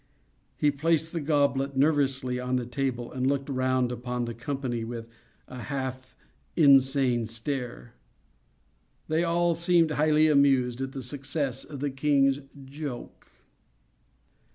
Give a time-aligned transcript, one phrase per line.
[0.57, 5.07] He placed the goblet nervously on the table, and looked round upon the company with
[5.47, 6.15] a half
[6.57, 7.93] insane stare.
[9.07, 13.27] They all seemed highly amused at the success of the king's 'joke.